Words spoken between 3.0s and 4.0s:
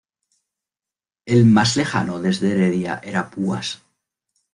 era Púas.